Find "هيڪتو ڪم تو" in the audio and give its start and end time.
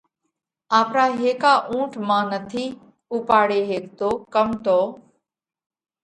3.71-4.77